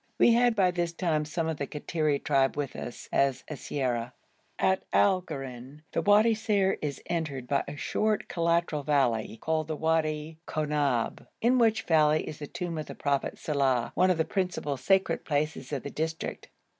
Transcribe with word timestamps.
We 0.17 0.31
had 0.33 0.55
by 0.55 0.71
this 0.71 0.93
time 0.93 1.25
some 1.25 1.47
of 1.47 1.57
the 1.57 1.67
Kattiri 1.67 2.17
tribe 2.23 2.57
with 2.57 2.75
us 2.75 3.07
as 3.11 3.43
siyara. 3.47 4.13
At 4.57 4.81
Al 4.91 5.21
Garun 5.21 5.81
the 5.91 6.01
Wadi 6.01 6.33
Ser 6.33 6.79
is 6.81 7.03
entered 7.05 7.47
by 7.47 7.63
a 7.67 7.77
short 7.77 8.27
collateral 8.27 8.81
valley 8.81 9.37
called 9.39 9.67
the 9.67 9.75
Wadi 9.75 10.39
Khonab, 10.47 11.27
in 11.39 11.59
which 11.59 11.83
valley 11.83 12.27
is 12.27 12.39
the 12.39 12.47
tomb 12.47 12.79
of 12.79 12.87
the 12.87 12.95
prophet 12.95 13.37
Saleh, 13.37 13.91
one 13.93 14.09
of 14.09 14.17
the 14.17 14.25
principal 14.25 14.75
sacred 14.75 15.23
places 15.23 15.71
of 15.71 15.83
the 15.83 15.91
district. 15.91 16.49